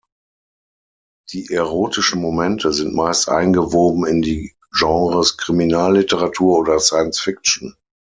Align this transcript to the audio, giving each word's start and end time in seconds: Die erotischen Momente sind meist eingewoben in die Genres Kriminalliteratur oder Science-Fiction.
Die 1.31 1.51
erotischen 1.53 2.21
Momente 2.23 2.73
sind 2.73 2.95
meist 2.95 3.29
eingewoben 3.29 4.07
in 4.07 4.23
die 4.23 4.55
Genres 4.71 5.37
Kriminalliteratur 5.37 6.57
oder 6.57 6.79
Science-Fiction. 6.79 7.77